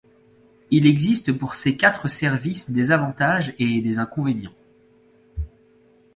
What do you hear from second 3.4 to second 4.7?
et des inconvénients.